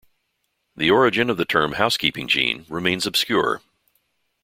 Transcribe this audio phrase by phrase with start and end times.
[0.75, 3.61] The origin of the term "housekeeping gene" remains obscure.